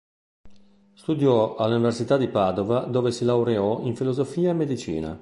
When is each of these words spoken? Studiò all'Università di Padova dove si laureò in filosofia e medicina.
Studiò 0.95 1.57
all'Università 1.57 2.17
di 2.17 2.27
Padova 2.27 2.85
dove 2.85 3.11
si 3.11 3.23
laureò 3.23 3.81
in 3.81 3.95
filosofia 3.95 4.49
e 4.49 4.53
medicina. 4.53 5.09